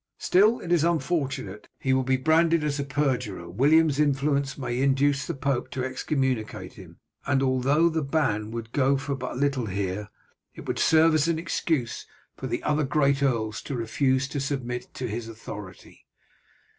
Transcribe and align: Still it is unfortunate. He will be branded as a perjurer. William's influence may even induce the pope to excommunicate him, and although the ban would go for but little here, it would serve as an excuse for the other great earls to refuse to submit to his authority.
Still 0.17 0.59
it 0.61 0.71
is 0.71 0.83
unfortunate. 0.83 1.69
He 1.77 1.93
will 1.93 2.01
be 2.01 2.17
branded 2.17 2.63
as 2.63 2.79
a 2.79 2.83
perjurer. 2.83 3.47
William's 3.47 3.99
influence 3.99 4.57
may 4.57 4.73
even 4.77 4.89
induce 4.89 5.27
the 5.27 5.35
pope 5.35 5.69
to 5.69 5.85
excommunicate 5.85 6.73
him, 6.73 6.97
and 7.27 7.43
although 7.43 7.87
the 7.87 8.01
ban 8.01 8.49
would 8.49 8.71
go 8.71 8.97
for 8.97 9.13
but 9.13 9.37
little 9.37 9.67
here, 9.67 10.09
it 10.55 10.65
would 10.65 10.79
serve 10.79 11.13
as 11.13 11.27
an 11.27 11.37
excuse 11.37 12.07
for 12.35 12.47
the 12.47 12.63
other 12.63 12.83
great 12.83 13.21
earls 13.21 13.61
to 13.61 13.75
refuse 13.75 14.27
to 14.29 14.39
submit 14.39 14.91
to 14.95 15.07
his 15.07 15.27
authority. 15.27 16.07